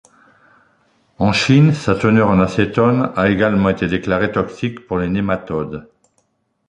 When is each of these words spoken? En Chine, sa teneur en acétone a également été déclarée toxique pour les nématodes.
En 1.19 1.31
Chine, 1.31 1.75
sa 1.75 1.93
teneur 1.93 2.27
en 2.29 2.39
acétone 2.39 3.11
a 3.15 3.29
également 3.29 3.69
été 3.69 3.85
déclarée 3.85 4.31
toxique 4.31 4.87
pour 4.87 4.97
les 4.97 5.07
nématodes. 5.07 5.87